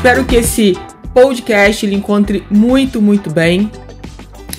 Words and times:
Espero 0.00 0.24
que 0.24 0.36
esse 0.36 0.78
podcast 1.12 1.84
lhe 1.84 1.94
encontre 1.94 2.42
muito, 2.50 3.02
muito 3.02 3.30
bem. 3.30 3.70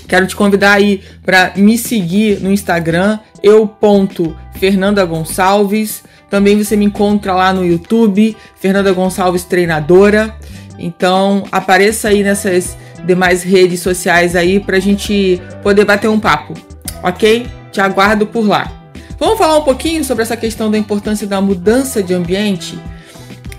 Quero 0.08 0.28
te 0.28 0.36
convidar 0.36 0.74
aí 0.74 1.02
para 1.26 1.54
me 1.56 1.80
seguir 1.80 2.40
no 2.40 2.52
Instagram, 2.52 3.18
eu.fernanda 3.42 5.04
Gonçalves. 5.04 6.04
Também 6.30 6.64
você 6.64 6.76
me 6.76 6.86
encontra 6.86 7.34
lá 7.34 7.52
no 7.52 7.66
YouTube, 7.66 8.38
Fernanda 8.56 8.94
Gonçalves 8.94 9.44
Treinadora. 9.44 10.32
Então 10.78 11.44
apareça 11.52 12.10
aí 12.10 12.22
nessas 12.22 12.78
demais 13.04 13.42
redes 13.42 13.80
sociais 13.80 14.36
aí 14.36 14.60
para 14.60 14.78
a 14.78 14.80
gente 14.80 15.42
poder 15.64 15.86
bater 15.86 16.08
um 16.08 16.20
papo, 16.20 16.54
ok? 17.02 17.48
Te 17.72 17.82
aguardo 17.82 18.28
por 18.28 18.48
lá. 18.48 18.72
Vamos 19.18 19.40
falar 19.40 19.58
um 19.58 19.64
pouquinho 19.64 20.06
sobre 20.06 20.22
essa 20.22 20.38
questão 20.38 20.70
da 20.70 20.78
importância 20.78 21.26
da 21.26 21.42
mudança 21.42 22.04
de 22.04 22.14
ambiente. 22.14 22.78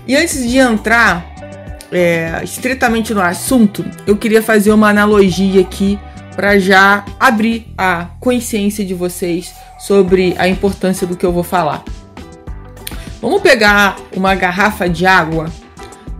E 0.07 0.15
antes 0.15 0.49
de 0.49 0.57
entrar 0.59 1.33
é, 1.93 2.41
estritamente 2.43 3.13
no 3.13 3.21
assunto, 3.21 3.85
eu 4.07 4.17
queria 4.17 4.41
fazer 4.41 4.71
uma 4.71 4.89
analogia 4.89 5.61
aqui 5.61 5.99
para 6.35 6.57
já 6.57 7.05
abrir 7.19 7.71
a 7.77 8.07
consciência 8.19 8.83
de 8.83 8.93
vocês 8.93 9.53
sobre 9.79 10.33
a 10.37 10.47
importância 10.47 11.05
do 11.05 11.15
que 11.15 11.25
eu 11.25 11.31
vou 11.31 11.43
falar. 11.43 11.83
Vamos 13.21 13.41
pegar 13.41 13.97
uma 14.15 14.33
garrafa 14.33 14.89
de 14.89 15.05
água 15.05 15.49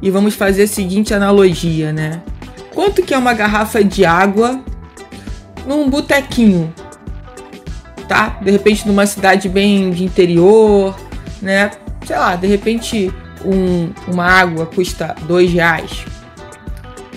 e 0.01 0.11
vamos 0.11 0.35
fazer 0.35 0.63
a 0.63 0.67
seguinte 0.67 1.13
analogia, 1.13 1.91
né? 1.91 2.21
Quanto 2.73 3.01
que 3.01 3.13
é 3.13 3.17
uma 3.17 3.33
garrafa 3.33 3.83
de 3.83 4.05
água 4.05 4.63
num 5.65 5.89
botequinho, 5.89 6.73
tá? 8.07 8.37
De 8.41 8.51
repente 8.51 8.87
numa 8.87 9.05
cidade 9.05 9.49
bem 9.49 9.91
de 9.91 10.03
interior, 10.03 10.95
né? 11.41 11.71
Sei 12.05 12.17
lá, 12.17 12.35
de 12.35 12.47
repente 12.47 13.11
um, 13.45 13.91
uma 14.07 14.25
água 14.25 14.65
custa 14.65 15.15
dois 15.23 15.51
reais. 15.51 16.05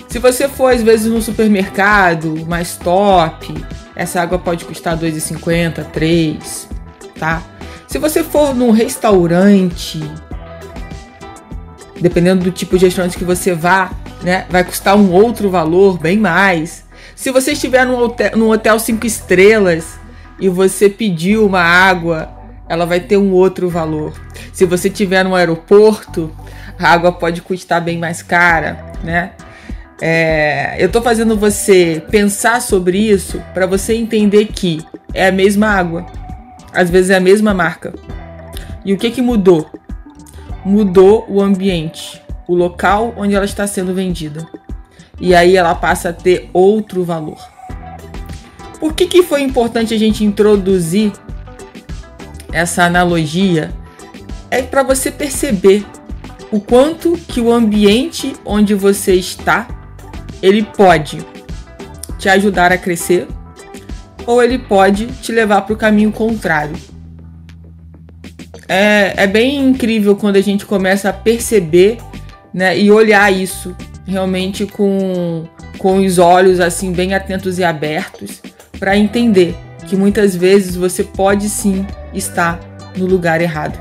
Se 0.07 0.19
você 0.19 0.47
for 0.47 0.73
às 0.73 0.81
vezes 0.81 1.11
no 1.11 1.21
supermercado 1.21 2.45
mais 2.47 2.77
top, 2.77 3.53
essa 3.95 4.21
água 4.21 4.39
pode 4.39 4.63
custar 4.65 4.97
2,50, 4.97 5.85
3, 5.91 6.69
tá? 7.19 7.41
Se 7.87 7.97
você 7.97 8.23
for 8.23 8.55
num 8.55 8.71
restaurante, 8.71 9.99
dependendo 11.99 12.43
do 12.43 12.51
tipo 12.51 12.77
de 12.77 12.85
restaurante 12.85 13.17
que 13.17 13.23
você 13.23 13.53
vá, 13.53 13.91
né, 14.21 14.45
vai 14.49 14.63
custar 14.63 14.95
um 14.95 15.11
outro 15.11 15.49
valor, 15.49 15.97
bem 15.97 16.17
mais. 16.17 16.85
Se 17.15 17.31
você 17.31 17.53
estiver 17.53 17.85
num 17.85 17.97
hotel, 17.97 18.31
num 18.35 18.49
hotel 18.49 18.79
cinco 18.79 19.05
estrelas 19.05 19.99
e 20.39 20.47
você 20.47 20.89
pediu 20.89 21.45
uma 21.45 21.61
água 21.61 22.36
ela 22.69 22.85
vai 22.85 22.99
ter 22.99 23.17
um 23.17 23.31
outro 23.31 23.69
valor. 23.69 24.13
Se 24.51 24.65
você 24.65 24.89
tiver 24.89 25.23
no 25.23 25.35
aeroporto, 25.35 26.31
a 26.79 26.89
água 26.89 27.11
pode 27.11 27.41
custar 27.41 27.81
bem 27.81 27.97
mais 27.97 28.21
cara, 28.21 28.93
né? 29.03 29.31
É, 29.99 30.75
eu 30.79 30.87
estou 30.87 31.01
fazendo 31.01 31.35
você 31.35 32.03
pensar 32.11 32.61
sobre 32.61 32.99
isso 32.99 33.41
para 33.53 33.65
você 33.65 33.95
entender 33.95 34.45
que 34.45 34.85
é 35.13 35.27
a 35.27 35.31
mesma 35.31 35.67
água, 35.67 36.05
às 36.71 36.89
vezes 36.89 37.09
é 37.09 37.15
a 37.15 37.19
mesma 37.19 37.53
marca. 37.53 37.93
E 38.85 38.93
o 38.93 38.97
que 38.97 39.09
que 39.09 39.21
mudou? 39.21 39.67
Mudou 40.63 41.25
o 41.27 41.41
ambiente, 41.41 42.21
o 42.47 42.53
local 42.53 43.13
onde 43.17 43.33
ela 43.33 43.45
está 43.45 43.65
sendo 43.65 43.93
vendida. 43.93 44.47
E 45.19 45.33
aí 45.33 45.57
ela 45.57 45.73
passa 45.73 46.09
a 46.09 46.13
ter 46.13 46.49
outro 46.53 47.03
valor. 47.03 47.39
Por 48.79 48.93
que, 48.93 49.07
que 49.07 49.23
foi 49.23 49.41
importante 49.41 49.93
a 49.93 49.97
gente 49.97 50.23
introduzir 50.23 51.11
essa 52.51 52.83
analogia 52.83 53.71
é 54.49 54.61
para 54.61 54.83
você 54.83 55.11
perceber 55.11 55.85
o 56.51 56.59
quanto 56.59 57.17
que 57.27 57.41
o 57.41 57.51
ambiente 57.51 58.33
onde 58.45 58.73
você 58.73 59.13
está 59.13 59.67
ele 60.41 60.63
pode 60.63 61.25
te 62.17 62.29
ajudar 62.29 62.71
a 62.71 62.77
crescer 62.77 63.27
ou 64.25 64.43
ele 64.43 64.57
pode 64.57 65.07
te 65.07 65.31
levar 65.31 65.61
para 65.61 65.73
o 65.73 65.77
caminho 65.77 66.11
contrário. 66.11 66.75
É, 68.67 69.13
é 69.15 69.27
bem 69.27 69.57
incrível 69.57 70.15
quando 70.15 70.35
a 70.35 70.41
gente 70.41 70.65
começa 70.65 71.09
a 71.09 71.13
perceber 71.13 71.97
né, 72.53 72.77
e 72.77 72.91
olhar 72.91 73.31
isso 73.31 73.73
realmente 74.05 74.65
com, 74.65 75.47
com 75.77 75.97
os 76.05 76.17
olhos 76.17 76.59
assim 76.59 76.91
bem 76.91 77.13
atentos 77.13 77.59
e 77.59 77.63
abertos 77.63 78.41
para 78.77 78.97
entender 78.97 79.55
que 79.85 79.95
muitas 79.95 80.35
vezes 80.35 80.75
você 80.75 81.03
pode 81.03 81.49
sim 81.49 81.85
estar 82.13 82.59
no 82.95 83.05
lugar 83.05 83.41
errado. 83.41 83.77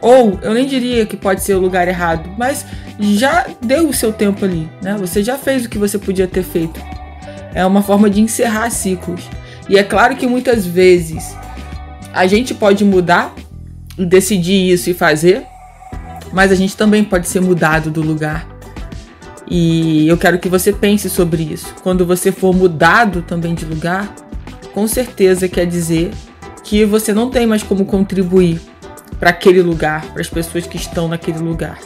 Ou 0.00 0.38
eu 0.42 0.54
nem 0.54 0.66
diria 0.66 1.04
que 1.04 1.16
pode 1.16 1.42
ser 1.42 1.54
o 1.54 1.60
lugar 1.60 1.86
errado, 1.86 2.30
mas 2.38 2.64
já 2.98 3.46
deu 3.60 3.88
o 3.88 3.92
seu 3.92 4.12
tempo 4.12 4.44
ali, 4.44 4.68
né? 4.82 4.96
Você 4.98 5.22
já 5.22 5.36
fez 5.36 5.64
o 5.64 5.68
que 5.68 5.78
você 5.78 5.98
podia 5.98 6.26
ter 6.26 6.42
feito. 6.42 6.80
É 7.54 7.64
uma 7.66 7.82
forma 7.82 8.08
de 8.08 8.20
encerrar 8.20 8.70
ciclos. 8.70 9.22
E 9.68 9.76
é 9.76 9.82
claro 9.82 10.16
que 10.16 10.26
muitas 10.26 10.66
vezes 10.66 11.36
a 12.12 12.26
gente 12.26 12.54
pode 12.54 12.84
mudar 12.84 13.34
decidir 14.06 14.72
isso 14.72 14.90
e 14.90 14.94
fazer, 14.94 15.44
mas 16.32 16.50
a 16.50 16.54
gente 16.54 16.76
também 16.76 17.04
pode 17.04 17.28
ser 17.28 17.40
mudado 17.40 17.90
do 17.90 18.00
lugar. 18.00 18.48
E 19.48 20.06
eu 20.06 20.16
quero 20.16 20.38
que 20.38 20.48
você 20.48 20.72
pense 20.72 21.10
sobre 21.10 21.42
isso. 21.42 21.74
Quando 21.82 22.06
você 22.06 22.30
for 22.30 22.54
mudado 22.54 23.22
também 23.22 23.54
de 23.54 23.64
lugar, 23.64 24.14
com 24.72 24.86
certeza 24.86 25.48
quer 25.48 25.66
dizer 25.66 26.12
que 26.70 26.84
você 26.84 27.12
não 27.12 27.28
tem 27.28 27.48
mais 27.48 27.64
como 27.64 27.84
contribuir 27.84 28.60
para 29.18 29.30
aquele 29.30 29.60
lugar, 29.60 30.06
para 30.12 30.20
as 30.20 30.28
pessoas 30.28 30.68
que 30.68 30.76
estão 30.76 31.08
naquele 31.08 31.40
lugar. 31.40 31.80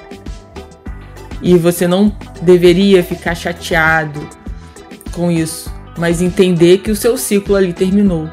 E 1.40 1.56
você 1.56 1.88
não 1.88 2.14
deveria 2.42 3.02
ficar 3.02 3.34
chateado 3.34 4.28
com 5.10 5.30
isso, 5.30 5.72
mas 5.96 6.20
entender 6.20 6.78
que 6.82 6.90
o 6.90 6.96
seu 6.96 7.16
ciclo 7.16 7.56
ali 7.56 7.72
terminou. 7.72 8.28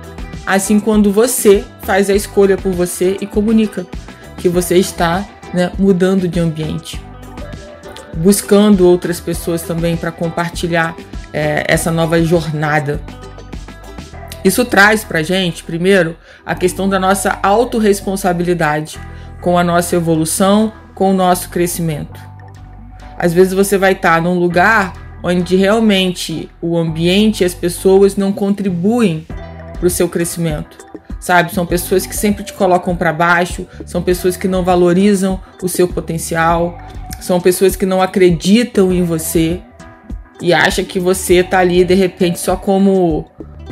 Assim, 0.45 0.77
quando 0.77 1.09
você 1.09 1.63
faz 1.83 2.09
a 2.09 2.15
escolha 2.15 2.57
por 2.57 2.73
você 2.73 3.15
e 3.21 3.25
comunica 3.25 3.87
que 4.35 4.49
você 4.49 4.75
está 4.75 5.25
né, 5.53 5.71
mudando 5.79 6.27
de 6.27 6.41
ambiente, 6.41 7.01
buscando 8.17 8.85
outras 8.85 9.21
pessoas 9.21 9.61
também 9.61 9.95
para 9.95 10.11
compartilhar 10.11 10.97
é, 11.31 11.63
essa 11.65 11.93
nova 11.93 12.21
jornada 12.21 12.99
isso 14.43 14.65
traz 14.65 15.03
para 15.03 15.21
gente, 15.21 15.63
primeiro, 15.63 16.17
a 16.45 16.55
questão 16.55 16.89
da 16.89 16.99
nossa 16.99 17.39
autorresponsabilidade 17.43 18.99
com 19.39 19.57
a 19.57 19.63
nossa 19.63 19.95
evolução, 19.95 20.71
com 20.93 21.11
o 21.11 21.13
nosso 21.13 21.49
crescimento. 21.49 22.19
Às 23.17 23.33
vezes 23.33 23.53
você 23.53 23.77
vai 23.77 23.93
estar 23.93 24.15
tá 24.15 24.21
num 24.21 24.37
lugar 24.39 24.93
onde 25.23 25.55
realmente 25.55 26.49
o 26.61 26.77
ambiente 26.77 27.41
e 27.41 27.45
as 27.45 27.53
pessoas 27.53 28.15
não 28.15 28.31
contribuem 28.31 29.25
para 29.77 29.87
o 29.87 29.89
seu 29.89 30.09
crescimento. 30.09 30.77
Sabe, 31.19 31.53
são 31.53 31.67
pessoas 31.67 32.07
que 32.07 32.15
sempre 32.15 32.43
te 32.43 32.53
colocam 32.53 32.95
para 32.95 33.13
baixo, 33.13 33.67
são 33.85 34.01
pessoas 34.01 34.35
que 34.35 34.47
não 34.47 34.63
valorizam 34.63 35.39
o 35.61 35.69
seu 35.69 35.87
potencial, 35.87 36.79
são 37.19 37.39
pessoas 37.39 37.75
que 37.75 37.85
não 37.85 38.01
acreditam 38.01 38.91
em 38.91 39.03
você 39.03 39.61
e 40.41 40.51
acham 40.51 40.83
que 40.83 40.99
você 40.99 41.43
tá 41.43 41.59
ali 41.59 41.83
de 41.83 41.93
repente 41.93 42.39
só 42.39 42.55
como 42.55 43.29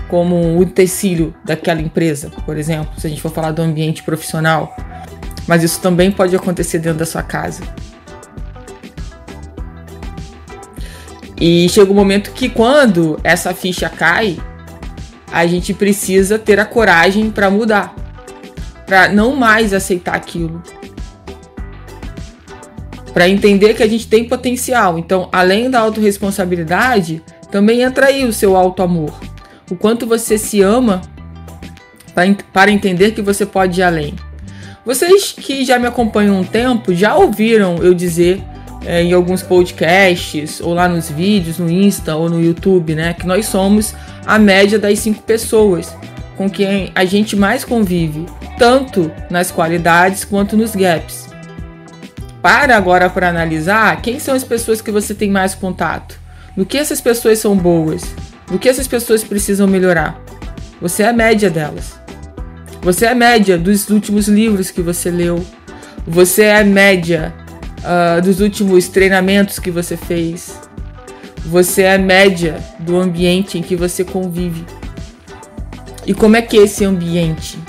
como 0.09 0.35
o 0.35 0.59
utensílio 0.59 1.33
daquela 1.45 1.79
empresa, 1.79 2.31
por 2.45 2.57
exemplo, 2.57 2.99
se 2.99 3.05
a 3.05 3.09
gente 3.09 3.21
for 3.21 3.31
falar 3.31 3.51
do 3.51 3.61
ambiente 3.61 4.03
profissional. 4.03 4.75
Mas 5.47 5.63
isso 5.63 5.79
também 5.79 6.11
pode 6.11 6.35
acontecer 6.35 6.79
dentro 6.79 6.99
da 6.99 7.05
sua 7.05 7.23
casa. 7.23 7.61
E 11.39 11.69
chega 11.69 11.91
um 11.91 11.95
momento 11.95 12.31
que 12.31 12.49
quando 12.49 13.19
essa 13.23 13.53
ficha 13.53 13.87
cai, 13.87 14.37
a 15.31 15.45
gente 15.45 15.73
precisa 15.73 16.37
ter 16.37 16.59
a 16.59 16.65
coragem 16.65 17.29
para 17.29 17.49
mudar, 17.49 17.95
para 18.85 19.09
não 19.09 19.35
mais 19.35 19.73
aceitar 19.73 20.15
aquilo, 20.15 20.61
para 23.13 23.29
entender 23.29 23.75
que 23.75 23.83
a 23.83 23.87
gente 23.87 24.07
tem 24.07 24.27
potencial. 24.27 24.97
Então, 24.97 25.29
além 25.31 25.69
da 25.69 25.79
autorresponsabilidade, 25.79 27.21
também 27.51 27.81
entra 27.81 28.07
aí 28.07 28.25
o 28.25 28.33
seu 28.33 28.57
auto 28.57 28.81
amor 28.81 29.29
o 29.69 29.75
quanto 29.75 30.05
você 30.05 30.37
se 30.37 30.61
ama 30.61 31.01
para 32.51 32.71
entender 32.71 33.11
que 33.11 33.21
você 33.21 33.45
pode 33.45 33.79
ir 33.79 33.83
além. 33.83 34.15
Vocês 34.85 35.31
que 35.31 35.63
já 35.63 35.77
me 35.77 35.87
acompanham 35.87 36.39
um 36.39 36.43
tempo 36.43 36.93
já 36.93 37.15
ouviram 37.15 37.77
eu 37.77 37.93
dizer 37.93 38.43
é, 38.85 39.03
em 39.03 39.13
alguns 39.13 39.43
podcasts, 39.43 40.61
ou 40.61 40.73
lá 40.73 40.87
nos 40.87 41.09
vídeos, 41.09 41.57
no 41.57 41.69
Insta 41.69 42.15
ou 42.15 42.29
no 42.29 42.41
YouTube, 42.41 42.95
né? 42.95 43.13
Que 43.13 43.27
nós 43.27 43.45
somos 43.45 43.93
a 44.25 44.39
média 44.39 44.79
das 44.79 44.99
cinco 44.99 45.21
pessoas 45.21 45.95
com 46.37 46.49
quem 46.49 46.91
a 46.95 47.03
gente 47.03 47.35
mais 47.35 47.65
convive, 47.65 48.25
tanto 48.57 49.11
nas 49.29 49.51
qualidades 49.51 50.23
quanto 50.23 50.55
nos 50.55 50.75
gaps. 50.75 51.27
Para 52.41 52.77
agora 52.77 53.09
para 53.09 53.27
analisar 53.27 54.01
quem 54.01 54.19
são 54.19 54.33
as 54.33 54.45
pessoas 54.45 54.81
que 54.81 54.91
você 54.91 55.13
tem 55.13 55.29
mais 55.29 55.53
contato, 55.53 56.17
no 56.55 56.65
que 56.65 56.77
essas 56.77 57.01
pessoas 57.01 57.39
são 57.39 57.57
boas, 57.57 58.01
no 58.49 58.57
que 58.57 58.67
essas 58.67 58.87
pessoas 58.87 59.23
precisam 59.23 59.67
melhorar. 59.67 60.21
Você 60.81 61.03
é 61.03 61.09
a 61.09 61.13
média 61.13 61.49
delas. 61.49 61.99
Você 62.81 63.05
é 63.05 63.09
a 63.09 63.15
média 63.15 63.57
dos 63.57 63.89
últimos 63.89 64.27
livros 64.27 64.71
que 64.71 64.81
você 64.81 65.11
leu. 65.11 65.45
Você 66.07 66.43
é 66.43 66.59
a 66.59 66.63
média 66.63 67.33
uh, 67.79 68.21
dos 68.21 68.39
últimos 68.39 68.87
treinamentos 68.87 69.59
que 69.59 69.69
você 69.69 69.97
fez. 69.97 70.57
Você 71.45 71.83
é 71.83 71.95
a 71.95 71.99
média 71.99 72.63
do 72.79 72.97
ambiente 72.97 73.57
em 73.57 73.61
que 73.61 73.75
você 73.75 74.03
convive. 74.03 74.65
E 76.05 76.13
como 76.13 76.35
é 76.35 76.41
que 76.41 76.57
é 76.57 76.63
esse 76.63 76.85
ambiente? 76.85 77.59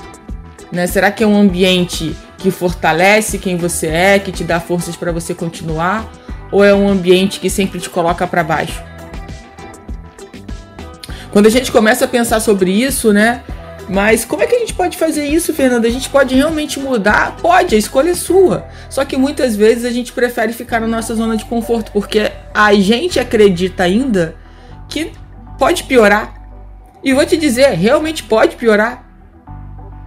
Né? 0.73 0.87
Será 0.87 1.11
que 1.11 1.23
é 1.23 1.27
um 1.27 1.39
ambiente 1.39 2.17
que 2.39 2.51
fortalece 2.51 3.39
quem 3.39 3.57
você 3.57 3.89
é, 3.89 4.19
que 4.19 4.33
te 4.33 4.45
dá 4.45 4.61
forças 4.61 4.97
para 4.97 5.13
você 5.13 5.35
continuar? 5.35 6.11
Ou 6.51 6.65
é 6.65 6.75
um 6.75 6.89
ambiente 6.89 7.39
que 7.39 7.51
sempre 7.51 7.79
te 7.79 7.91
coloca 7.91 8.27
para 8.27 8.43
baixo? 8.43 8.90
Quando 11.33 11.47
a 11.47 11.51
gente 11.51 11.71
começa 11.71 12.05
a 12.05 12.09
pensar 12.09 12.41
sobre 12.41 12.71
isso, 12.71 13.13
né? 13.13 13.43
Mas 13.89 14.25
como 14.25 14.43
é 14.43 14.47
que 14.47 14.55
a 14.55 14.59
gente 14.59 14.73
pode 14.73 14.97
fazer 14.97 15.27
isso, 15.27 15.53
Fernanda? 15.53 15.89
A 15.89 15.91
gente 15.91 16.09
pode 16.09 16.35
realmente 16.35 16.79
mudar? 16.79 17.37
Pode, 17.37 17.75
a 17.75 17.79
escolha 17.79 18.11
é 18.11 18.15
sua. 18.15 18.67
Só 18.89 19.05
que 19.05 19.17
muitas 19.17 19.57
vezes 19.57 19.85
a 19.85 19.91
gente 19.91 20.13
prefere 20.13 20.53
ficar 20.53 20.81
na 20.81 20.87
nossa 20.87 21.15
zona 21.15 21.37
de 21.37 21.45
conforto, 21.45 21.91
porque 21.91 22.31
a 22.55 22.73
gente 22.75 23.19
acredita 23.19 23.83
ainda 23.83 24.37
que 24.89 25.13
pode 25.59 25.85
piorar. 25.85 26.35
E 27.03 27.13
vou 27.13 27.27
te 27.27 27.37
dizer, 27.37 27.71
realmente 27.71 28.23
pode 28.23 28.57
piorar. 28.57 29.05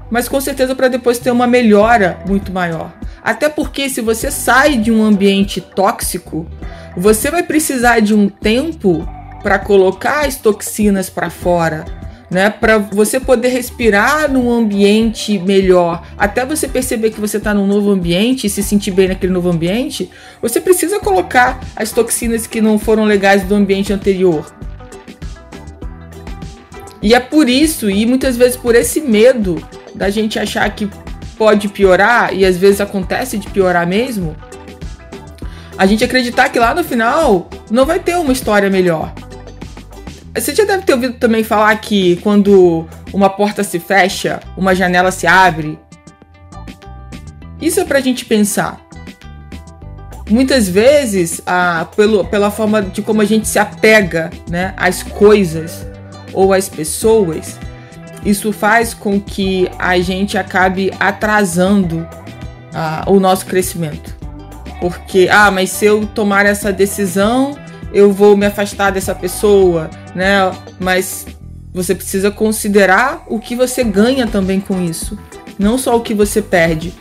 Mas 0.10 0.30
com 0.30 0.40
certeza 0.40 0.76
para 0.76 0.88
depois 0.88 1.20
ter 1.20 1.32
uma 1.32 1.48
melhora 1.48 2.20
muito 2.28 2.54
maior. 2.54 2.94
Até 3.22 3.50
porque 3.50 3.90
se 3.90 4.00
você 4.00 4.30
sai 4.30 4.78
de 4.78 4.92
um 4.92 5.04
ambiente 5.04 5.60
tóxico, 5.60 6.48
você 6.96 7.32
vai 7.32 7.44
precisar 7.44 8.00
de 8.00 8.14
um 8.14 8.30
tempo 8.30 9.08
para 9.44 9.60
colocar 9.60 10.26
as 10.26 10.38
toxinas 10.38 11.10
para 11.10 11.30
fora 11.30 11.86
né? 12.34 12.50
Para 12.50 12.80
você 12.80 13.20
poder 13.20 13.50
respirar 13.50 14.30
num 14.30 14.52
ambiente 14.52 15.38
melhor, 15.38 16.04
até 16.18 16.44
você 16.44 16.68
perceber 16.68 17.12
que 17.12 17.22
você 17.22 17.38
está 17.38 17.54
num 17.54 17.68
novo 17.68 17.92
ambiente 17.92 18.48
e 18.48 18.50
se 18.50 18.64
sentir 18.64 18.92
bem 18.92 19.08
naquele 19.08 19.32
novo 19.32 19.50
ambiente, 19.50 20.10
você 20.42 20.60
precisa 20.60 21.00
colocar 21.00 21.60
as 21.76 21.92
toxinas 21.92 22.48
que 22.48 22.60
não 22.60 22.80
foram 22.80 23.06
legais 23.06 23.44
do 23.44 23.54
ambiente 23.54 23.94
anterior. 23.94 24.52
E 27.02 27.14
é 27.14 27.20
por 27.20 27.48
isso, 27.48 27.90
e 27.90 28.06
muitas 28.06 28.36
vezes 28.36 28.58
por 28.58 28.74
esse 28.76 29.00
medo 29.00 29.64
da 29.94 30.10
gente 30.10 30.40
achar 30.40 30.68
que 30.74 30.90
pode 31.38 31.68
piorar, 31.68 32.34
e 32.34 32.46
às 32.46 32.58
vezes 32.58 32.82
acontece 32.82 33.38
de 33.38 33.48
piorar 33.50 33.86
mesmo, 33.86 34.36
a 35.78 35.86
gente 35.86 36.04
acreditar 36.04 36.50
que 36.50 36.58
lá 36.58 36.74
no 36.74 36.84
final 36.84 37.50
não 37.70 37.86
vai 37.86 38.00
ter 38.00 38.16
uma 38.16 38.32
história 38.32 38.70
melhor. 38.70 39.14
Você 40.36 40.54
já 40.54 40.66
deve 40.66 40.84
ter 40.84 40.94
ouvido 40.94 41.14
também 41.16 41.44
falar 41.44 41.76
que 41.78 42.16
quando 42.18 42.88
uma 43.14 43.30
porta 43.30 43.64
se 43.64 43.80
fecha, 43.80 44.40
uma 44.58 44.74
janela 44.74 45.12
se 45.12 45.28
abre. 45.28 45.78
Isso 47.62 47.80
é 47.80 47.86
pra 47.86 48.02
gente 48.02 48.26
pensar. 48.26 48.82
Muitas 50.30 50.68
vezes, 50.68 51.42
pelo, 51.96 52.26
pela 52.26 52.50
forma 52.50 52.82
de 52.82 53.02
como 53.02 53.22
a 53.22 53.26
gente 53.26 53.48
se 53.48 53.60
apega 53.60 54.32
né, 54.50 54.74
às 54.76 55.04
coisas 55.04 55.86
ou 56.34 56.52
às 56.52 56.68
pessoas, 56.68 57.60
isso 58.26 58.52
faz 58.52 58.94
com 58.94 59.20
que 59.20 59.70
a 59.78 60.00
gente 60.00 60.38
acabe 60.38 60.92
atrasando 61.00 62.08
o 63.06 63.20
nosso 63.20 63.46
crescimento. 63.46 64.16
Porque, 64.80 65.30
ah, 65.32 65.52
mas 65.52 65.70
se 65.70 65.86
eu 65.86 66.08
tomar 66.08 66.46
essa 66.46 66.74
decisão, 66.74 67.58
eu 67.94 68.12
vou 68.12 68.36
me 68.36 68.46
afastar 68.46 68.92
dessa 68.92 69.14
pessoa, 69.14 69.90
né? 70.16 70.52
Mas 70.80 71.26
você 71.74 71.96
precisa 71.96 72.30
considerar 72.30 73.24
o 73.28 73.40
que 73.40 73.56
você 73.56 73.84
ganha 73.84 74.28
também 74.28 74.60
com 74.60 74.82
isso, 74.82 75.18
não 75.58 75.78
só 75.78 75.96
o 75.98 76.02
que 76.02 76.14
você 76.14 76.42
perde. 76.42 76.94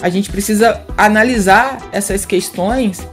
A 0.00 0.08
gente 0.08 0.30
precisa 0.30 0.80
analisar 0.96 1.78
essas 1.92 2.24
questões 2.24 3.06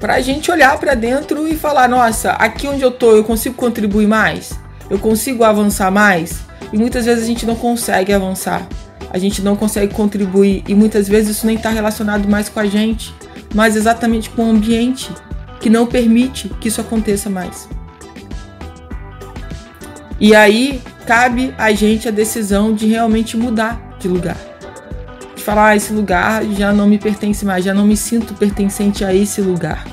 para 0.00 0.14
a 0.14 0.20
gente 0.20 0.50
olhar 0.50 0.76
para 0.78 0.94
dentro 0.94 1.46
e 1.46 1.56
falar: 1.56 1.88
nossa, 1.88 2.32
aqui 2.32 2.66
onde 2.66 2.82
eu 2.82 2.90
tô, 2.90 3.12
eu 3.12 3.22
consigo 3.22 3.54
contribuir 3.54 4.08
mais? 4.08 4.52
Eu 4.90 4.98
consigo 4.98 5.44
avançar 5.44 5.90
mais? 5.90 6.40
E 6.72 6.76
muitas 6.76 7.04
vezes 7.04 7.22
a 7.22 7.26
gente 7.26 7.46
não 7.46 7.54
consegue 7.54 8.12
avançar, 8.12 8.66
a 9.10 9.18
gente 9.18 9.42
não 9.42 9.54
consegue 9.54 9.94
contribuir 9.94 10.64
e 10.66 10.74
muitas 10.74 11.06
vezes 11.06 11.36
isso 11.36 11.46
nem 11.46 11.56
está 11.56 11.70
relacionado 11.70 12.28
mais 12.28 12.48
com 12.48 12.58
a 12.58 12.66
gente, 12.66 13.14
mas 13.54 13.76
exatamente 13.76 14.28
com 14.30 14.42
o 14.42 14.50
ambiente 14.50 15.10
que 15.60 15.70
não 15.70 15.86
permite 15.86 16.48
que 16.60 16.66
isso 16.66 16.80
aconteça 16.80 17.30
mais. 17.30 17.68
E 20.22 20.36
aí 20.36 20.80
cabe 21.04 21.52
a 21.58 21.72
gente 21.72 22.06
a 22.06 22.12
decisão 22.12 22.72
de 22.72 22.86
realmente 22.86 23.36
mudar 23.36 23.96
de 23.98 24.06
lugar. 24.06 24.36
De 25.34 25.42
falar, 25.42 25.70
ah, 25.70 25.76
esse 25.76 25.92
lugar 25.92 26.44
já 26.44 26.72
não 26.72 26.86
me 26.86 26.96
pertence 26.96 27.44
mais, 27.44 27.64
já 27.64 27.74
não 27.74 27.84
me 27.84 27.96
sinto 27.96 28.32
pertencente 28.34 29.04
a 29.04 29.12
esse 29.12 29.40
lugar. 29.40 29.84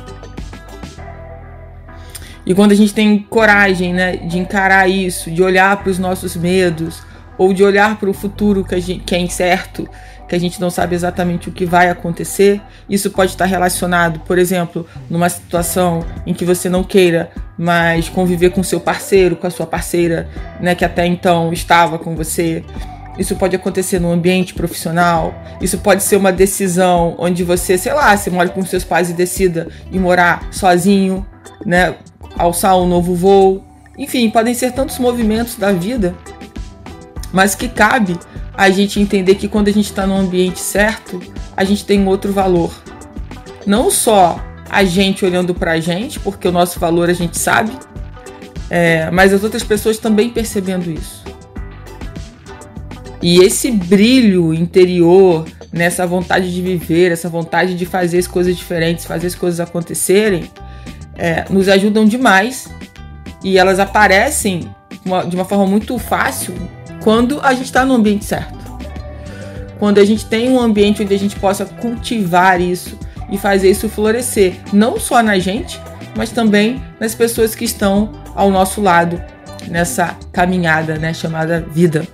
E 2.46 2.54
quando 2.54 2.74
a 2.74 2.76
gente 2.76 2.94
tem 2.94 3.18
coragem, 3.28 3.92
né, 3.92 4.18
de 4.18 4.38
encarar 4.38 4.88
isso, 4.88 5.32
de 5.32 5.42
olhar 5.42 5.76
para 5.78 5.90
os 5.90 5.98
nossos 5.98 6.36
medos, 6.36 7.02
ou 7.36 7.52
de 7.52 7.64
olhar 7.64 7.98
para 7.98 8.08
o 8.08 8.14
futuro 8.14 8.64
que, 8.64 8.80
gente, 8.80 9.06
que 9.06 9.16
é 9.16 9.20
incerto, 9.20 9.90
que 10.30 10.36
a 10.36 10.40
gente 10.40 10.62
não 10.62 10.70
sabe 10.70 10.96
exatamente 10.96 11.50
o 11.50 11.52
que 11.52 11.66
vai 11.66 11.90
acontecer. 11.90 12.62
Isso 12.88 13.10
pode 13.10 13.32
estar 13.32 13.46
relacionado, 13.46 14.20
por 14.20 14.38
exemplo, 14.38 14.86
numa 15.10 15.28
situação 15.28 16.06
em 16.26 16.34
que 16.34 16.46
você 16.46 16.70
não 16.70 16.84
queira 16.84 17.32
mais 17.58 18.08
conviver 18.08 18.52
com 18.52 18.62
seu 18.62 18.80
parceiro, 18.80 19.36
com 19.36 19.48
a 19.48 19.50
sua 19.50 19.66
parceira, 19.66 20.30
né, 20.62 20.76
que 20.76 20.86
até 20.86 21.06
então 21.06 21.52
estava 21.52 21.98
com 21.98 22.16
você. 22.16 22.64
Isso 23.18 23.36
pode 23.36 23.56
acontecer 23.56 24.00
no 24.00 24.12
ambiente 24.12 24.54
profissional. 24.54 25.34
Isso 25.60 25.80
pode 25.80 26.04
ser 26.04 26.16
uma 26.16 26.32
decisão 26.32 27.16
onde 27.18 27.44
você, 27.44 27.78
sei 27.78 27.94
lá, 27.94 28.16
você 28.16 28.30
mora 28.30 28.48
com 28.50 28.64
seus 28.64 28.84
pais 28.84 29.10
e 29.10 29.14
decida 29.14 29.68
ir 29.92 30.00
morar 30.00 30.48
sozinho, 30.52 31.26
né, 31.66 31.96
alçar 32.38 32.78
um 32.78 32.88
novo 32.88 33.16
voo. 33.16 33.64
Enfim, 33.98 34.30
podem 34.30 34.54
ser 34.54 34.72
tantos 34.72 35.00
movimentos 35.00 35.56
da 35.56 35.74
vida, 35.74 36.16
mas 37.32 37.56
que 37.56 37.68
cabe 37.68 38.18
a 38.54 38.70
gente 38.70 39.00
entender 39.00 39.36
que 39.36 39.48
quando 39.48 39.68
a 39.68 39.72
gente 39.72 39.86
está 39.86 40.06
no 40.06 40.16
ambiente 40.16 40.60
certo, 40.60 41.22
a 41.56 41.64
gente 41.64 41.86
tem 41.86 42.06
outro 42.08 42.34
valor. 42.34 42.72
Não 43.66 43.90
só 43.90 44.44
a 44.70 44.84
gente 44.84 45.24
olhando 45.26 45.54
para 45.54 45.74
a 45.74 45.80
gente, 45.80 46.20
porque 46.20 46.48
o 46.48 46.52
nosso 46.52 46.80
valor 46.80 47.10
a 47.10 47.14
gente 47.14 47.38
sabe, 47.38 47.72
é, 48.70 49.10
mas 49.12 49.34
as 49.34 49.44
outras 49.44 49.64
pessoas 49.64 49.98
também 49.98 50.30
percebendo 50.30 50.92
isso. 50.92 51.24
E 53.22 53.40
esse 53.40 53.72
brilho 53.72 54.54
interior, 54.54 55.46
nessa 55.72 56.06
vontade 56.06 56.54
de 56.54 56.62
viver, 56.62 57.12
essa 57.12 57.28
vontade 57.28 57.76
de 57.76 57.86
fazer 57.86 58.20
as 58.20 58.28
coisas 58.28 58.56
diferentes, 58.56 59.06
fazer 59.06 59.28
as 59.28 59.36
coisas 59.36 59.60
acontecerem, 59.60 60.50
é, 61.18 61.46
nos 61.50 61.68
ajudam 61.68 62.06
demais 62.06 62.70
e 63.44 63.58
elas 63.58 63.80
aparecem 63.80 64.74
de 65.28 65.36
uma 65.36 65.46
forma 65.46 65.66
muito 65.66 65.98
fácil 65.98 66.56
quando 67.04 67.40
a 67.42 67.54
gente 67.54 67.66
está 67.66 67.86
no 67.86 67.94
ambiente 67.94 68.26
certo. 68.26 68.58
Quando 69.78 69.98
a 69.98 70.06
gente 70.06 70.26
tem 70.26 70.50
um 70.50 70.60
ambiente 70.60 71.02
onde 71.02 71.14
a 71.14 71.20
gente 71.20 71.38
possa 71.38 71.66
cultivar 71.66 72.60
isso 72.60 72.98
e 73.32 73.38
fazer 73.38 73.70
isso 73.70 73.88
florescer, 73.88 74.56
não 74.74 75.00
só 75.00 75.24
na 75.24 75.40
gente, 75.40 75.80
mas 76.16 76.32
também 76.32 76.84
nas 77.00 77.16
pessoas 77.16 77.56
que 77.56 77.64
estão 77.64 78.12
ao 78.36 78.52
nosso 78.52 78.82
lado 78.82 79.22
nessa 79.68 80.18
caminhada, 80.32 80.98
né, 80.98 81.14
chamada 81.14 81.66
vida. 81.72 82.06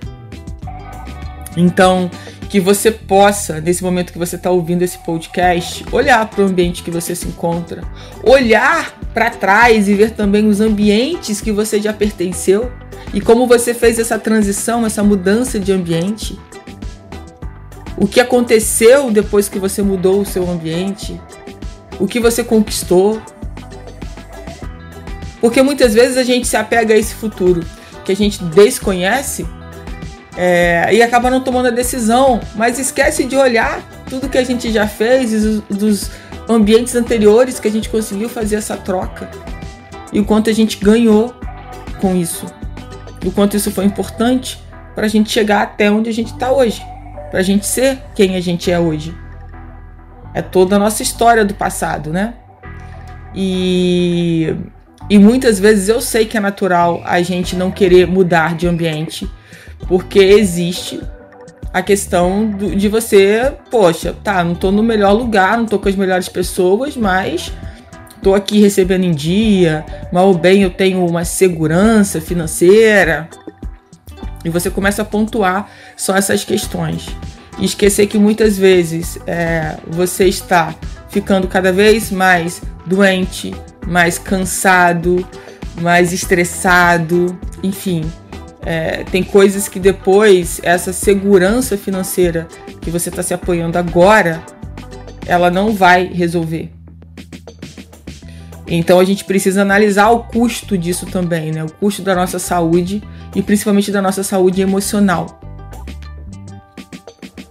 Então, 1.57 2.11
que 2.49 2.59
você 2.59 2.91
possa, 2.91 3.59
nesse 3.59 3.83
momento 3.83 4.13
que 4.13 4.19
você 4.19 4.35
está 4.35 4.51
ouvindo 4.51 4.81
esse 4.81 4.97
podcast, 4.99 5.85
olhar 5.91 6.25
para 6.29 6.43
o 6.43 6.47
ambiente 6.47 6.83
que 6.83 6.91
você 6.91 7.15
se 7.15 7.27
encontra, 7.27 7.83
olhar 8.23 8.97
para 9.13 9.29
trás 9.29 9.87
e 9.87 9.93
ver 9.93 10.11
também 10.11 10.47
os 10.47 10.61
ambientes 10.61 11.41
que 11.41 11.51
você 11.51 11.81
já 11.81 11.93
pertenceu 11.93 12.71
e 13.13 13.21
como 13.21 13.47
você 13.47 13.73
fez 13.73 13.99
essa 13.99 14.19
transição, 14.19 14.85
essa 14.85 15.03
mudança 15.03 15.59
de 15.59 15.71
ambiente. 15.71 16.39
O 17.97 18.07
que 18.07 18.19
aconteceu 18.19 19.09
depois 19.09 19.47
que 19.47 19.57
você 19.57 19.81
mudou 19.81 20.21
o 20.21 20.25
seu 20.25 20.49
ambiente? 20.49 21.19
O 21.99 22.07
que 22.07 22.19
você 22.19 22.43
conquistou? 22.43 23.21
Porque 25.39 25.61
muitas 25.61 25.93
vezes 25.93 26.17
a 26.17 26.23
gente 26.23 26.45
se 26.47 26.57
apega 26.57 26.93
a 26.93 26.97
esse 26.97 27.13
futuro 27.15 27.63
que 28.03 28.11
a 28.11 28.15
gente 28.15 28.43
desconhece 28.43 29.45
É, 30.37 30.89
e 30.91 31.01
acaba 31.01 31.29
não 31.29 31.39
tomando 31.39 31.67
a 31.67 31.71
decisão, 31.71 32.41
mas 32.55 32.77
esquece 32.77 33.23
de 33.23 33.37
olhar 33.37 33.81
tudo 34.09 34.27
que 34.27 34.37
a 34.37 34.43
gente 34.43 34.69
já 34.69 34.85
fez, 34.85 35.31
dos, 35.31 35.61
dos 35.69 36.11
ambientes 36.49 36.93
anteriores 36.93 37.57
que 37.57 37.69
a 37.69 37.71
gente 37.71 37.87
conseguiu 37.87 38.27
fazer 38.27 38.57
essa 38.57 38.75
troca 38.75 39.31
e 40.11 40.19
o 40.19 40.25
quanto 40.25 40.49
a 40.49 40.53
gente 40.53 40.77
ganhou 40.77 41.33
com 42.01 42.13
isso, 42.17 42.45
e 43.25 43.27
o 43.27 43.31
quanto 43.31 43.57
isso 43.57 43.71
foi 43.71 43.85
importante 43.85 44.63
para 44.93 45.07
a 45.07 45.09
gente 45.09 45.31
chegar 45.31 45.63
até 45.63 45.89
onde 45.89 46.07
a 46.11 46.13
gente 46.13 46.31
está 46.31 46.51
hoje, 46.51 46.85
para 47.31 47.39
a 47.39 47.43
gente 47.43 47.65
ser 47.65 47.97
quem 48.13 48.35
a 48.35 48.39
gente 48.39 48.71
é 48.71 48.79
hoje. 48.79 49.15
É 50.31 50.43
toda 50.43 50.75
a 50.75 50.79
nossa 50.79 51.01
história 51.01 51.43
do 51.43 51.55
passado, 51.55 52.11
né? 52.11 52.35
E, 53.33 54.55
e 55.09 55.17
muitas 55.17 55.59
vezes 55.59 55.89
eu 55.89 55.99
sei 55.99 56.25
que 56.25 56.37
é 56.37 56.39
natural 56.39 57.01
a 57.03 57.19
gente 57.23 57.55
não 57.55 57.71
querer 57.71 58.05
mudar 58.05 58.55
de 58.55 58.67
ambiente 58.67 59.27
porque 59.87 60.19
existe 60.19 61.01
a 61.73 61.81
questão 61.81 62.45
do, 62.45 62.75
de 62.75 62.87
você, 62.87 63.53
poxa, 63.71 64.15
tá, 64.23 64.43
não 64.43 64.53
tô 64.53 64.71
no 64.71 64.83
melhor 64.83 65.13
lugar, 65.13 65.57
não 65.57 65.65
tô 65.65 65.79
com 65.79 65.89
as 65.89 65.95
melhores 65.95 66.29
pessoas, 66.29 66.95
mas 66.95 67.51
tô 68.25 68.33
aqui 68.33 68.59
recebendo 68.59 69.03
em 69.03 69.11
dia, 69.11 69.85
mal 70.11 70.29
ou 70.29 70.33
bem 70.35 70.63
eu 70.63 70.71
tenho 70.71 71.05
uma 71.05 71.23
segurança 71.23 72.19
financeira. 72.19 73.29
E 74.43 74.49
você 74.49 74.71
começa 74.71 75.03
a 75.03 75.05
pontuar 75.05 75.69
só 75.95 76.15
essas 76.15 76.43
questões. 76.43 77.05
E 77.59 77.65
esquecer 77.65 78.07
que 78.07 78.17
muitas 78.17 78.57
vezes 78.57 79.19
é, 79.27 79.77
você 79.87 80.25
está 80.25 80.73
ficando 81.07 81.47
cada 81.47 81.71
vez 81.71 82.09
mais 82.09 82.63
doente, 82.83 83.53
mais 83.85 84.17
cansado, 84.17 85.23
mais 85.79 86.11
estressado, 86.11 87.37
enfim, 87.61 88.03
é, 88.65 89.03
tem 89.03 89.21
coisas 89.21 89.67
que 89.67 89.79
depois 89.79 90.59
essa 90.63 90.91
segurança 90.91 91.77
financeira 91.77 92.47
que 92.81 92.89
você 92.89 93.09
está 93.09 93.21
se 93.21 93.35
apoiando 93.35 93.77
agora, 93.77 94.43
ela 95.27 95.51
não 95.51 95.75
vai 95.75 96.07
resolver. 96.07 96.74
Então 98.67 98.99
a 98.99 99.03
gente 99.03 99.23
precisa 99.23 99.61
analisar 99.61 100.09
o 100.09 100.23
custo 100.23 100.77
disso 100.77 101.05
também, 101.05 101.51
né? 101.51 101.63
O 101.63 101.71
custo 101.71 102.01
da 102.01 102.15
nossa 102.15 102.39
saúde 102.39 103.03
e 103.35 103.41
principalmente 103.41 103.91
da 103.91 104.01
nossa 104.01 104.23
saúde 104.23 104.61
emocional. 104.61 105.39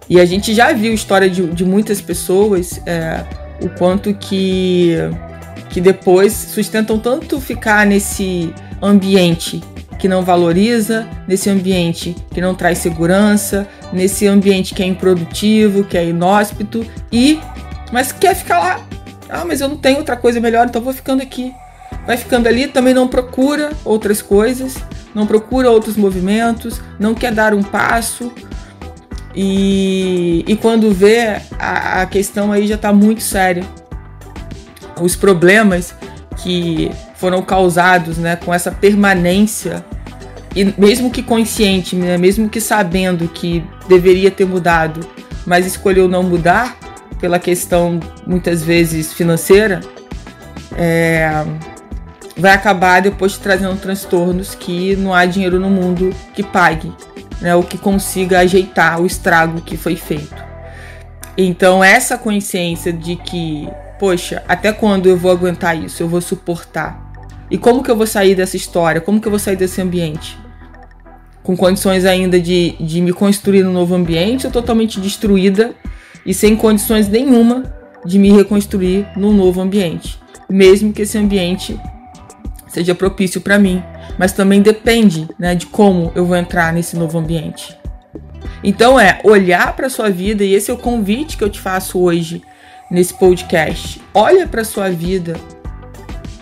E 0.09 0.21
a 0.21 0.25
gente 0.25 0.55
já 0.55 0.73
viu 0.73 0.93
história 0.93 1.31
de, 1.31 1.47
de 1.47 1.65
muitas 1.65 2.01
pessoas 2.01 2.81
é, 2.85 3.25
o 3.63 3.69
quanto 3.69 4.13
que, 4.15 4.97
que 5.71 5.81
depois 5.81 6.33
sustentam 6.33 6.99
tanto 6.99 7.41
ficar 7.41 7.87
nesse 7.87 8.53
ambiente 8.83 9.63
que 9.99 10.09
não 10.09 10.23
valoriza, 10.23 11.09
nesse 11.27 11.49
ambiente 11.49 12.15
que 12.33 12.41
não 12.41 12.55
traz 12.55 12.79
segurança, 12.79 13.67
nesse 13.93 14.27
ambiente 14.27 14.75
que 14.75 14.83
é 14.83 14.87
improdutivo, 14.87 15.85
que 15.85 15.97
é 15.97 16.05
inóspito 16.05 16.85
e 17.11 17.41
mas 17.93 18.13
quer 18.13 18.35
ficar 18.35 18.59
lá. 18.59 18.81
Ah, 19.29 19.45
mas 19.45 19.61
eu 19.61 19.69
não 19.69 19.77
tenho 19.77 19.99
outra 19.99 20.17
coisa 20.17 20.41
melhor, 20.41 20.67
então 20.67 20.83
vou 20.83 20.93
ficando 20.93 21.23
aqui. 21.23 21.53
Vai 22.07 22.17
ficando 22.17 22.49
ali, 22.49 22.67
também 22.67 22.93
não 22.93 23.09
procura 23.09 23.71
outras 23.85 24.21
coisas, 24.21 24.77
não 25.15 25.27
procura 25.27 25.71
outros 25.71 25.97
movimentos, 25.97 26.81
não 26.99 27.15
quer 27.15 27.33
dar 27.33 27.55
um 27.55 27.63
passo. 27.63 28.33
E, 29.35 30.45
e 30.47 30.57
quando 30.57 30.93
vê, 30.93 31.41
a, 31.59 32.03
a 32.03 32.07
questão 32.07 32.53
aí 32.53 32.67
já 32.67 32.75
está 32.75 32.93
muito 32.93 33.23
séria. 33.23 33.65
Os 35.01 35.17
problemas 35.17 35.95
que 36.37 36.91
foram 37.17 37.43
causados 37.43 38.19
né, 38.19 38.37
com 38.37 38.53
essa 38.53 38.71
permanência 38.71 39.85
e 40.55 40.65
mesmo 40.79 41.11
que 41.11 41.23
consciente, 41.23 41.97
né, 41.97 42.17
mesmo 42.17 42.49
que 42.49 42.61
sabendo 42.61 43.27
que 43.29 43.65
deveria 43.89 44.31
ter 44.31 44.45
mudado, 44.45 45.01
mas 45.45 45.67
escolheu 45.67 46.09
não 46.09 46.23
mudar 46.23 46.77
pela 47.21 47.39
questão 47.39 48.01
muitas 48.27 48.63
vezes 48.63 49.13
financeira, 49.13 49.81
é, 50.77 51.45
vai 52.37 52.53
acabar 52.53 53.01
depois 53.01 53.39
trazendo 53.39 53.79
transtornos 53.81 54.55
que 54.55 54.97
não 54.97 55.15
há 55.15 55.25
dinheiro 55.25 55.61
no 55.61 55.71
mundo 55.71 56.15
que 56.35 56.43
pague, 56.43 56.93
né, 57.41 57.55
ou 57.55 57.63
que 57.63 57.79
consiga 57.79 58.41
ajeitar 58.41 59.01
o 59.01 59.07
estrago 59.07 59.61
que 59.61 59.77
foi 59.77 59.97
feito. 59.97 60.45
Então 61.37 61.83
essa 61.83 62.17
consciência 62.17 62.93
de 62.93 63.17
que, 63.17 63.69
poxa, 63.99 64.43
até 64.49 64.73
quando 64.73 65.09
eu 65.09 65.17
vou 65.17 65.31
aguentar 65.31 65.77
isso? 65.77 66.03
Eu 66.03 66.09
vou 66.09 66.21
suportar? 66.21 67.13
E 67.51 67.59
como 67.59 67.83
que 67.83 67.91
eu 67.91 67.97
vou 67.97 68.07
sair 68.07 68.35
dessa 68.35 68.57
história? 68.57 69.01
Como 69.01 69.21
que 69.21 69.27
eu 69.27 69.31
vou 69.31 69.39
sair 69.39 69.57
desse 69.57 69.81
ambiente? 69.81 70.39
com 71.45 71.55
condições 71.55 72.07
ainda 72.07 72.41
de, 72.41 72.75
de 72.81 73.03
me 73.03 73.13
construir 73.13 73.63
num 73.63 73.73
novo 73.73 73.95
ambiente, 73.95 74.47
ou 74.47 74.53
totalmente 74.53 74.99
destruída 74.99 75.75
e 76.25 76.33
sem 76.33 76.57
condições 76.57 77.09
nenhuma 77.09 77.65
de 78.05 78.19
me 78.19 78.31
reconstruir 78.31 79.07
num 79.17 79.33
novo 79.33 79.61
ambiente, 79.61 80.19
mesmo 80.49 80.93
que 80.93 81.03
esse 81.03 81.17
ambiente 81.17 81.79
seja 82.69 82.95
propício 82.95 83.41
para 83.41 83.59
mim, 83.59 83.83
mas 84.19 84.33
também 84.33 84.61
depende, 84.61 85.29
né, 85.39 85.55
de 85.55 85.67
como 85.67 86.13
eu 86.15 86.25
vou 86.27 86.37
entrar 86.37 86.73
nesse 86.73 86.97
novo 86.97 87.19
ambiente. 87.19 87.77
Então 88.63 88.99
é 88.99 89.21
olhar 89.25 89.75
para 89.77 89.89
sua 89.89 90.11
vida 90.11 90.45
e 90.45 90.55
esse 90.55 90.71
é 90.71 90.75
o 90.75 90.79
convite 90.79 91.37
que 91.37 91.45
eu 91.45 91.51
te 91.51 91.61
faço 91.61 91.99
hoje 92.01 92.43
nesse 92.91 93.15
podcast. 93.15 94.01
Olha 94.13 94.47
para 94.47 94.65
sua 94.65 94.91
vida 94.91 95.37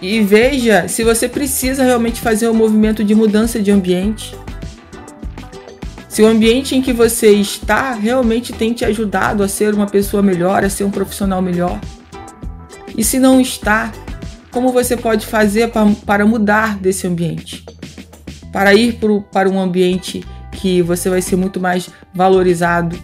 e 0.00 0.20
veja 0.20 0.88
se 0.88 1.04
você 1.04 1.28
precisa 1.28 1.84
realmente 1.84 2.20
fazer 2.20 2.48
um 2.48 2.54
movimento 2.54 3.04
de 3.04 3.14
mudança 3.14 3.60
de 3.60 3.70
ambiente 3.70 4.34
se 6.12 6.20
o 6.20 6.26
ambiente 6.26 6.76
em 6.76 6.82
que 6.82 6.92
você 6.92 7.30
está 7.30 7.92
realmente 7.94 8.52
tem 8.52 8.74
te 8.74 8.84
ajudado 8.84 9.42
a 9.42 9.48
ser 9.48 9.72
uma 9.72 9.86
pessoa 9.86 10.22
melhor, 10.22 10.62
a 10.62 10.68
ser 10.68 10.84
um 10.84 10.90
profissional 10.90 11.40
melhor. 11.40 11.80
E 12.94 13.02
se 13.02 13.18
não 13.18 13.40
está, 13.40 13.90
como 14.50 14.68
você 14.74 14.94
pode 14.94 15.24
fazer 15.24 15.72
para 16.04 16.26
mudar 16.26 16.76
desse 16.76 17.06
ambiente? 17.06 17.64
Para 18.52 18.74
ir 18.74 19.00
para 19.32 19.48
um 19.48 19.58
ambiente 19.58 20.22
que 20.50 20.82
você 20.82 21.08
vai 21.08 21.22
ser 21.22 21.36
muito 21.36 21.58
mais 21.58 21.88
valorizado, 22.12 22.94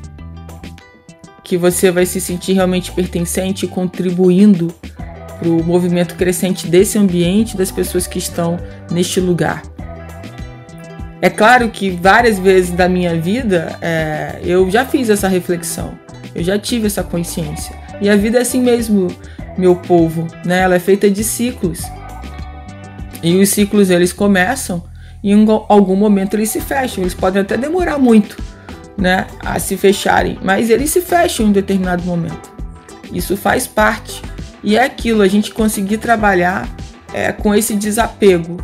que 1.42 1.56
você 1.56 1.90
vai 1.90 2.04
se 2.04 2.20
sentir 2.20 2.52
realmente 2.52 2.92
pertencente 2.92 3.64
e 3.64 3.68
contribuindo 3.68 4.68
para 5.38 5.48
o 5.48 5.64
movimento 5.64 6.14
crescente 6.14 6.66
desse 6.66 6.98
ambiente, 6.98 7.56
das 7.56 7.70
pessoas 7.70 8.06
que 8.06 8.18
estão 8.18 8.58
neste 8.90 9.18
lugar. 9.18 9.62
É 11.20 11.28
claro 11.28 11.68
que 11.68 11.90
várias 11.90 12.38
vezes 12.38 12.70
da 12.70 12.88
minha 12.88 13.20
vida 13.20 13.76
é, 13.82 14.38
eu 14.44 14.70
já 14.70 14.84
fiz 14.84 15.10
essa 15.10 15.26
reflexão, 15.26 15.98
eu 16.34 16.44
já 16.44 16.58
tive 16.58 16.86
essa 16.86 17.02
consciência. 17.02 17.74
E 18.00 18.08
a 18.08 18.14
vida 18.14 18.38
é 18.38 18.42
assim 18.42 18.62
mesmo, 18.62 19.08
meu 19.56 19.74
povo, 19.74 20.26
né? 20.44 20.60
Ela 20.60 20.76
é 20.76 20.78
feita 20.78 21.10
de 21.10 21.24
ciclos. 21.24 21.82
E 23.22 23.36
os 23.40 23.48
ciclos 23.48 23.90
eles 23.90 24.12
começam 24.12 24.84
e 25.22 25.32
em 25.32 25.46
algum 25.68 25.96
momento 25.96 26.34
eles 26.34 26.50
se 26.50 26.60
fecham. 26.60 27.02
Eles 27.02 27.14
podem 27.14 27.42
até 27.42 27.56
demorar 27.56 27.98
muito, 27.98 28.40
né, 28.96 29.26
a 29.40 29.58
se 29.58 29.76
fecharem, 29.76 30.38
mas 30.42 30.70
eles 30.70 30.90
se 30.90 31.00
fecham 31.00 31.46
em 31.46 31.48
um 31.48 31.52
determinado 31.52 32.04
momento. 32.04 32.52
Isso 33.12 33.36
faz 33.36 33.66
parte. 33.66 34.22
E 34.62 34.76
é 34.76 34.84
aquilo, 34.84 35.22
a 35.22 35.28
gente 35.28 35.52
conseguir 35.52 35.98
trabalhar 35.98 36.68
é, 37.12 37.32
com 37.32 37.54
esse 37.54 37.74
desapego, 37.74 38.58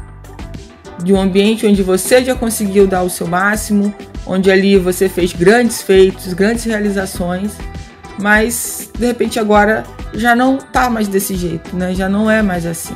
de 1.04 1.12
um 1.12 1.20
ambiente 1.20 1.66
onde 1.66 1.82
você 1.82 2.25
já 2.25 2.34
conseguiu 2.34 2.87
dar 2.87 3.02
o 3.02 3.11
seu 3.11 3.26
máximo, 3.26 3.94
onde 4.26 4.50
ali 4.50 4.78
você 4.78 5.08
fez 5.08 5.32
grandes 5.32 5.82
feitos, 5.82 6.32
grandes 6.32 6.64
realizações, 6.64 7.52
mas 8.18 8.90
de 8.99 9.06
repente 9.06 9.38
agora 9.38 9.84
já 10.14 10.34
não 10.34 10.56
tá 10.56 10.88
mais 10.88 11.06
desse 11.06 11.37
jeito, 11.37 11.76
né? 11.76 11.94
Já 11.94 12.08
não 12.08 12.30
é 12.30 12.40
mais 12.40 12.64
assim. 12.64 12.94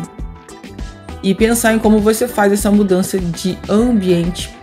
E 1.22 1.34
pensar 1.34 1.74
em 1.74 1.78
como 1.78 1.98
você 1.98 2.26
faz 2.26 2.52
essa 2.52 2.70
mudança 2.70 3.18
de 3.18 3.58
ambiente 3.68 4.56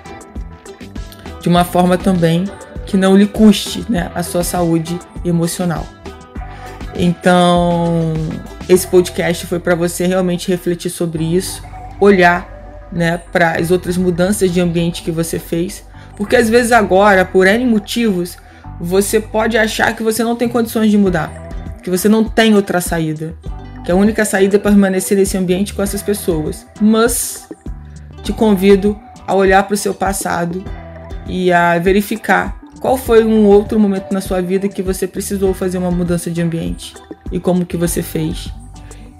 de 1.39 1.47
uma 1.47 1.63
forma 1.63 1.97
também 1.97 2.45
que 2.87 2.97
não 2.97 3.15
lhe 3.15 3.27
custe, 3.27 3.85
né, 3.89 4.09
a 4.15 4.23
sua 4.23 4.43
saúde 4.43 4.97
emocional. 5.23 5.85
Então, 6.95 8.13
esse 8.69 8.87
podcast 8.87 9.45
foi 9.45 9.59
para 9.59 9.75
você 9.75 10.07
realmente 10.07 10.47
refletir 10.47 10.89
sobre 10.89 11.23
isso, 11.23 11.61
olhar 11.99 12.54
né, 12.95 13.17
para 13.31 13.59
as 13.59 13.69
outras 13.69 13.97
mudanças 13.97 14.49
de 14.49 14.61
ambiente 14.61 15.03
que 15.03 15.11
você 15.11 15.37
fez. 15.37 15.83
Porque 16.15 16.35
às 16.35 16.49
vezes 16.49 16.71
agora, 16.71 17.25
por 17.25 17.45
N 17.45 17.65
motivos, 17.65 18.37
você 18.79 19.19
pode 19.19 19.57
achar 19.57 19.93
que 19.93 20.01
você 20.01 20.23
não 20.23 20.35
tem 20.35 20.47
condições 20.47 20.89
de 20.89 20.97
mudar, 20.97 21.49
que 21.83 21.89
você 21.89 22.07
não 22.07 22.23
tem 22.23 22.55
outra 22.55 22.79
saída, 22.79 23.35
que 23.83 23.91
a 23.91 23.95
única 23.95 24.23
saída 24.23 24.55
é 24.55 24.59
permanecer 24.59 25.17
nesse 25.17 25.37
ambiente 25.37 25.73
com 25.73 25.83
essas 25.83 26.01
pessoas. 26.01 26.65
Mas 26.81 27.49
te 28.23 28.31
convido 28.31 28.97
a 29.27 29.35
olhar 29.35 29.63
para 29.63 29.73
o 29.73 29.77
seu 29.77 29.93
passado 29.93 30.63
e 31.27 31.51
a 31.51 31.77
verificar 31.77 32.59
qual 32.79 32.97
foi 32.97 33.23
um 33.23 33.45
outro 33.45 33.79
momento 33.79 34.11
na 34.11 34.21
sua 34.21 34.41
vida 34.41 34.69
que 34.69 34.81
você 34.81 35.07
precisou 35.07 35.53
fazer 35.53 35.77
uma 35.77 35.91
mudança 35.91 36.31
de 36.31 36.41
ambiente 36.41 36.93
e 37.31 37.39
como 37.39 37.65
que 37.65 37.75
você 37.75 38.01
fez. 38.01 38.51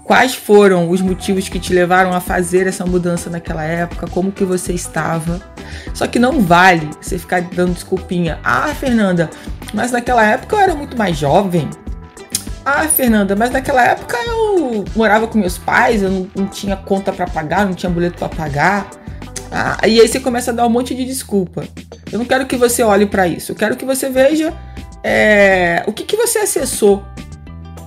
Quais 0.06 0.36
foram 0.36 0.88
os 0.88 1.00
motivos 1.00 1.48
que 1.48 1.58
te 1.58 1.74
levaram 1.74 2.12
a 2.12 2.20
fazer 2.20 2.68
essa 2.68 2.86
mudança 2.86 3.28
naquela 3.28 3.64
época? 3.64 4.06
Como 4.06 4.30
que 4.30 4.44
você 4.44 4.72
estava? 4.72 5.40
Só 5.92 6.06
que 6.06 6.16
não 6.16 6.40
vale 6.40 6.88
você 7.00 7.18
ficar 7.18 7.42
dando 7.42 7.74
desculpinha. 7.74 8.38
Ah, 8.44 8.68
Fernanda, 8.68 9.28
mas 9.74 9.90
naquela 9.90 10.24
época 10.24 10.54
eu 10.54 10.60
era 10.60 10.76
muito 10.76 10.96
mais 10.96 11.16
jovem. 11.16 11.68
Ah, 12.64 12.86
Fernanda, 12.86 13.34
mas 13.34 13.50
naquela 13.50 13.84
época 13.84 14.16
eu 14.24 14.84
morava 14.94 15.26
com 15.26 15.38
meus 15.38 15.58
pais, 15.58 16.04
eu 16.04 16.10
não, 16.10 16.30
não 16.36 16.46
tinha 16.46 16.76
conta 16.76 17.12
para 17.12 17.26
pagar, 17.26 17.66
não 17.66 17.74
tinha 17.74 17.90
boleto 17.90 18.16
para 18.16 18.28
pagar. 18.28 18.88
Ah, 19.50 19.78
e 19.88 20.00
aí 20.00 20.06
você 20.06 20.20
começa 20.20 20.52
a 20.52 20.54
dar 20.54 20.68
um 20.68 20.70
monte 20.70 20.94
de 20.94 21.04
desculpa. 21.04 21.64
Eu 22.12 22.20
não 22.20 22.26
quero 22.26 22.46
que 22.46 22.56
você 22.56 22.84
olhe 22.84 23.06
para 23.06 23.26
isso. 23.26 23.50
Eu 23.50 23.56
quero 23.56 23.76
que 23.76 23.84
você 23.84 24.08
veja 24.08 24.54
é, 25.02 25.82
o 25.84 25.92
que, 25.92 26.04
que 26.04 26.16
você 26.16 26.38
acessou 26.38 27.04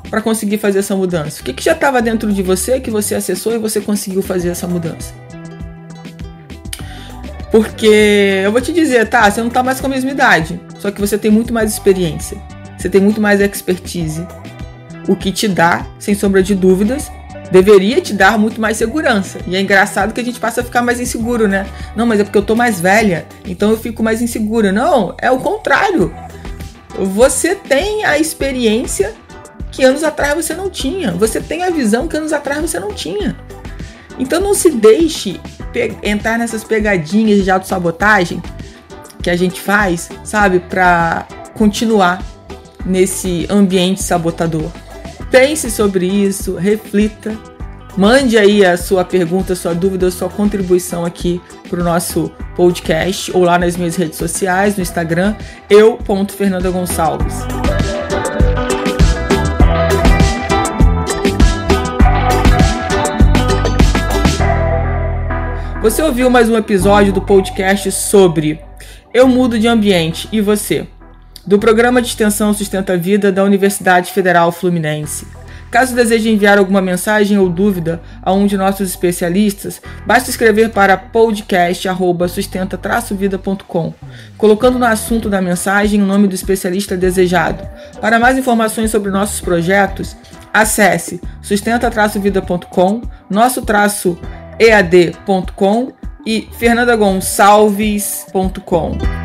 para 0.09 0.21
conseguir 0.21 0.57
fazer 0.57 0.79
essa 0.79 0.95
mudança. 0.95 1.41
O 1.41 1.43
que, 1.43 1.53
que 1.53 1.63
já 1.63 1.73
estava 1.73 2.01
dentro 2.01 2.31
de 2.31 2.41
você 2.41 2.79
que 2.79 2.89
você 2.89 3.15
acessou 3.15 3.53
e 3.53 3.57
você 3.57 3.79
conseguiu 3.79 4.21
fazer 4.21 4.49
essa 4.49 4.67
mudança. 4.67 5.13
Porque 7.51 8.41
eu 8.43 8.51
vou 8.51 8.61
te 8.61 8.71
dizer, 8.71 9.07
tá? 9.09 9.29
Você 9.29 9.41
não 9.41 9.49
tá 9.49 9.63
mais 9.63 9.79
com 9.79 9.87
a 9.87 9.89
mesma 9.89 10.11
idade. 10.11 10.59
Só 10.77 10.91
que 10.91 11.01
você 11.01 11.17
tem 11.17 11.31
muito 11.31 11.53
mais 11.53 11.71
experiência. 11.71 12.37
Você 12.77 12.89
tem 12.89 13.01
muito 13.01 13.19
mais 13.19 13.41
expertise 13.41 14.25
o 15.09 15.15
que 15.15 15.31
te 15.31 15.47
dá, 15.47 15.87
sem 15.97 16.13
sombra 16.13 16.43
de 16.43 16.53
dúvidas, 16.53 17.11
deveria 17.51 17.99
te 17.99 18.13
dar 18.13 18.37
muito 18.37 18.61
mais 18.61 18.77
segurança. 18.77 19.39
E 19.47 19.55
é 19.55 19.61
engraçado 19.61 20.13
que 20.13 20.21
a 20.21 20.23
gente 20.23 20.39
passa 20.39 20.61
a 20.61 20.63
ficar 20.63 20.83
mais 20.83 20.99
inseguro, 20.99 21.47
né? 21.47 21.65
Não, 21.95 22.05
mas 22.05 22.19
é 22.19 22.23
porque 22.23 22.37
eu 22.37 22.43
tô 22.43 22.55
mais 22.55 22.79
velha, 22.79 23.25
então 23.43 23.71
eu 23.71 23.77
fico 23.77 24.03
mais 24.03 24.21
insegura. 24.21 24.71
Não, 24.71 25.15
é 25.19 25.31
o 25.31 25.39
contrário. 25.39 26.13
Você 26.95 27.55
tem 27.55 28.05
a 28.05 28.19
experiência 28.19 29.15
que 29.79 29.85
anos 29.85 30.03
atrás 30.03 30.35
você 30.35 30.53
não 30.53 30.69
tinha. 30.69 31.13
Você 31.13 31.39
tem 31.39 31.63
a 31.63 31.69
visão 31.69 32.05
que 32.05 32.17
anos 32.17 32.33
atrás 32.33 32.59
você 32.59 32.77
não 32.81 32.93
tinha. 32.93 33.33
Então 34.19 34.41
não 34.41 34.53
se 34.53 34.71
deixe 34.71 35.39
entrar 36.03 36.37
nessas 36.37 36.65
pegadinhas 36.65 37.45
de 37.45 37.49
autossabotagem 37.49 38.43
que 39.23 39.29
a 39.29 39.37
gente 39.37 39.61
faz, 39.61 40.09
sabe, 40.25 40.59
para 40.59 41.25
continuar 41.53 42.21
nesse 42.85 43.47
ambiente 43.49 44.03
sabotador. 44.03 44.69
Pense 45.31 45.71
sobre 45.71 46.05
isso, 46.05 46.55
reflita. 46.55 47.37
Mande 47.95 48.37
aí 48.37 48.65
a 48.65 48.75
sua 48.75 49.05
pergunta, 49.05 49.55
sua 49.55 49.73
dúvida, 49.73 50.11
sua 50.11 50.29
contribuição 50.29 51.05
aqui 51.05 51.41
para 51.69 51.79
o 51.79 51.83
nosso 51.85 52.29
podcast 52.53 53.31
ou 53.33 53.45
lá 53.45 53.57
nas 53.57 53.77
minhas 53.77 53.95
redes 53.95 54.17
sociais, 54.17 54.75
no 54.75 54.81
Instagram, 54.81 55.35
eu.fernanda 55.69 56.69
Gonçalves. 56.69 57.58
Você 65.89 66.03
ouviu 66.03 66.29
mais 66.29 66.47
um 66.47 66.55
episódio 66.55 67.11
do 67.11 67.19
podcast 67.19 67.91
sobre 67.91 68.61
Eu 69.11 69.27
Mudo 69.27 69.57
de 69.57 69.67
Ambiente 69.67 70.29
e 70.31 70.39
você? 70.39 70.85
do 71.47 71.57
Programa 71.57 71.99
de 71.99 72.09
Extensão 72.09 72.53
Sustenta 72.53 72.93
a 72.93 72.95
Vida 72.95 73.31
da 73.31 73.43
Universidade 73.43 74.11
Federal 74.11 74.51
Fluminense. 74.51 75.25
Caso 75.71 75.95
deseje 75.95 76.29
enviar 76.29 76.59
alguma 76.59 76.79
mensagem 76.79 77.39
ou 77.39 77.49
dúvida 77.49 77.99
a 78.21 78.31
um 78.31 78.45
de 78.45 78.55
nossos 78.55 78.87
especialistas, 78.87 79.81
basta 80.05 80.29
escrever 80.29 80.69
para 80.69 80.95
podcast@sustenta-vida.com, 80.95 83.93
colocando 84.37 84.77
no 84.77 84.85
assunto 84.85 85.27
da 85.27 85.41
mensagem 85.41 86.03
o 86.03 86.05
nome 86.05 86.27
do 86.27 86.35
especialista 86.35 86.95
desejado. 86.95 87.67
Para 87.99 88.19
mais 88.19 88.37
informações 88.37 88.91
sobre 88.91 89.09
nossos 89.09 89.41
projetos, 89.41 90.15
acesse 90.53 91.19
sustenta-vida.com, 91.41 93.01
nosso-ead.com 94.59 95.93
e 96.25 96.47
fernandagonçalves.com. 96.51 99.18